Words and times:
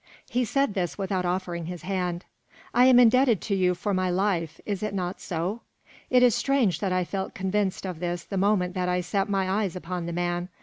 He 0.31 0.45
said 0.45 0.73
this 0.73 0.97
without 0.97 1.25
offering 1.27 1.65
his 1.67 1.83
hand. 1.83 2.25
"I 2.73 2.85
am 2.85 2.99
indebted 2.99 3.39
to 3.41 3.55
you 3.55 3.75
for 3.75 3.93
my 3.93 4.09
life. 4.09 4.59
Is 4.65 4.81
it 4.81 4.95
not 4.95 5.21
so?" 5.21 5.61
It 6.09 6.23
is 6.23 6.33
strange 6.33 6.79
that 6.79 6.91
I 6.91 7.03
felt 7.03 7.35
convinced 7.35 7.85
of 7.85 7.99
this 7.99 8.23
the 8.23 8.35
moment 8.35 8.73
that 8.73 8.89
I 8.89 9.01
set 9.01 9.29
my 9.29 9.47
eyes 9.47 9.75
upon 9.75 10.07
the 10.07 10.13
man. 10.13 10.49